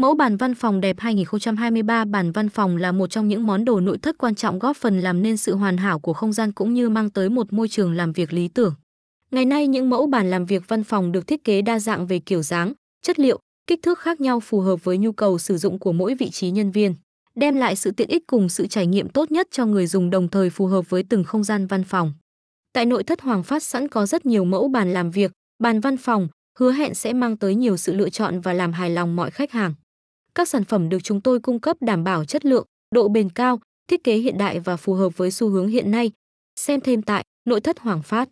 [0.00, 3.80] Mẫu bàn văn phòng đẹp 2023 Bàn văn phòng là một trong những món đồ
[3.80, 6.74] nội thất quan trọng góp phần làm nên sự hoàn hảo của không gian cũng
[6.74, 8.74] như mang tới một môi trường làm việc lý tưởng.
[9.30, 12.18] Ngày nay những mẫu bàn làm việc văn phòng được thiết kế đa dạng về
[12.18, 15.78] kiểu dáng, chất liệu, kích thước khác nhau phù hợp với nhu cầu sử dụng
[15.78, 16.94] của mỗi vị trí nhân viên,
[17.34, 20.28] đem lại sự tiện ích cùng sự trải nghiệm tốt nhất cho người dùng đồng
[20.28, 22.12] thời phù hợp với từng không gian văn phòng.
[22.72, 25.96] Tại nội thất Hoàng Phát sẵn có rất nhiều mẫu bàn làm việc, bàn văn
[25.96, 26.28] phòng,
[26.58, 29.52] hứa hẹn sẽ mang tới nhiều sự lựa chọn và làm hài lòng mọi khách
[29.52, 29.74] hàng.
[30.34, 33.60] Các sản phẩm được chúng tôi cung cấp đảm bảo chất lượng, độ bền cao,
[33.88, 36.10] thiết kế hiện đại và phù hợp với xu hướng hiện nay.
[36.56, 38.28] Xem thêm tại nội thất Hoàng Phát.